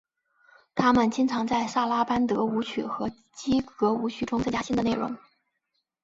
[0.73, 5.15] 他们经常在萨拉班德舞曲和基格舞曲中增加新的内容。